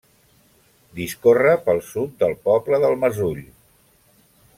Discorre 0.99 1.51
pel 1.67 1.81
sud 1.91 2.15
del 2.23 2.33
poble 2.47 2.81
del 2.85 2.97
Mesull. 3.05 3.45